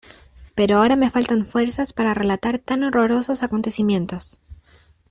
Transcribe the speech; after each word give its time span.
Pero 0.55 0.77
ahora 0.79 0.95
me 0.95 1.11
faltan 1.11 1.45
fuerzas 1.45 1.93
para 1.93 2.15
relatar 2.15 2.57
tan 2.57 2.83
horrorosos 2.83 3.43
acontecimientos. 3.43 4.41